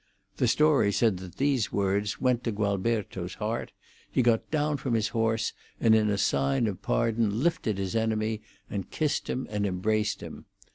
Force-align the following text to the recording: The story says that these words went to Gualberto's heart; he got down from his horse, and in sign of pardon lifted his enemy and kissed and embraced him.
The 0.37 0.47
story 0.47 0.91
says 0.91 1.17
that 1.17 1.35
these 1.35 1.71
words 1.71 2.19
went 2.19 2.43
to 2.45 2.51
Gualberto's 2.51 3.35
heart; 3.35 3.71
he 4.11 4.23
got 4.23 4.49
down 4.49 4.77
from 4.77 4.95
his 4.95 5.09
horse, 5.09 5.53
and 5.79 5.93
in 5.93 6.17
sign 6.17 6.65
of 6.65 6.81
pardon 6.81 7.43
lifted 7.43 7.77
his 7.77 7.95
enemy 7.95 8.41
and 8.67 8.89
kissed 8.89 9.29
and 9.29 9.47
embraced 9.47 10.23
him. 10.23 10.45